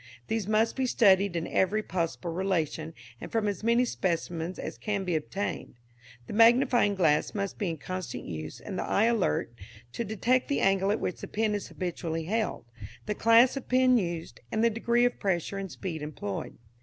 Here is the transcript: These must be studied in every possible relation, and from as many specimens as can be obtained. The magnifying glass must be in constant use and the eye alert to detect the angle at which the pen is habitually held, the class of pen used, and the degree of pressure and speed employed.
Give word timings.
These 0.29 0.47
must 0.47 0.75
be 0.75 0.87
studied 0.87 1.35
in 1.35 1.45
every 1.45 1.83
possible 1.83 2.31
relation, 2.33 2.95
and 3.21 3.31
from 3.31 3.47
as 3.47 3.63
many 3.63 3.85
specimens 3.85 4.57
as 4.57 4.79
can 4.79 5.03
be 5.03 5.15
obtained. 5.15 5.75
The 6.25 6.33
magnifying 6.33 6.95
glass 6.95 7.35
must 7.35 7.59
be 7.59 7.69
in 7.69 7.77
constant 7.77 8.23
use 8.25 8.59
and 8.59 8.79
the 8.79 8.83
eye 8.83 9.03
alert 9.05 9.53
to 9.93 10.03
detect 10.03 10.47
the 10.47 10.59
angle 10.61 10.89
at 10.91 10.99
which 10.99 11.21
the 11.21 11.27
pen 11.27 11.53
is 11.53 11.67
habitually 11.67 12.23
held, 12.23 12.65
the 13.05 13.13
class 13.13 13.55
of 13.55 13.69
pen 13.69 13.95
used, 13.99 14.39
and 14.51 14.63
the 14.63 14.71
degree 14.71 15.05
of 15.05 15.19
pressure 15.19 15.59
and 15.59 15.71
speed 15.71 16.01
employed. 16.01 16.57